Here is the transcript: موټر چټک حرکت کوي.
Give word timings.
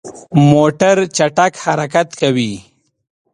موټر 0.51 0.97
چټک 1.17 1.53
حرکت 1.63 2.07
کوي. 2.21 2.53